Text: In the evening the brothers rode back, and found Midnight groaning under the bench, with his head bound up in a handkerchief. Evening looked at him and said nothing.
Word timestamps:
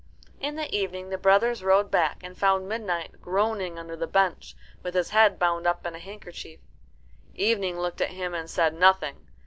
In 0.39 0.55
the 0.55 0.75
evening 0.75 1.09
the 1.09 1.17
brothers 1.19 1.63
rode 1.63 1.91
back, 1.91 2.21
and 2.23 2.35
found 2.35 2.67
Midnight 2.67 3.21
groaning 3.21 3.77
under 3.77 3.95
the 3.95 4.07
bench, 4.07 4.55
with 4.81 4.95
his 4.95 5.11
head 5.11 5.37
bound 5.37 5.67
up 5.67 5.85
in 5.85 5.93
a 5.93 5.99
handkerchief. 5.99 6.59
Evening 7.35 7.79
looked 7.79 8.01
at 8.01 8.09
him 8.09 8.33
and 8.33 8.49
said 8.49 8.73
nothing. 8.73 9.27